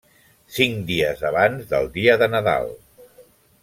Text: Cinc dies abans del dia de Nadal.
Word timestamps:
Cinc 0.55 0.79
dies 0.87 1.21
abans 1.31 1.69
del 1.75 1.93
dia 2.01 2.19
de 2.25 2.33
Nadal. 2.37 2.77